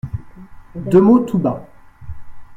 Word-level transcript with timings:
Deux 0.73 0.99
mots 0.99 1.19
tout 1.19 1.37
bas. 1.37 1.67